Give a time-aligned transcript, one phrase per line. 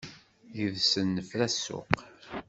[0.57, 1.89] Yid-sen nefra ssuq.